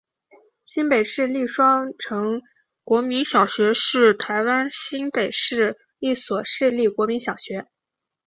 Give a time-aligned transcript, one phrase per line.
[0.65, 2.41] 新北市立双城
[2.83, 7.67] 国民小学是台湾新北市一所市立国民小学。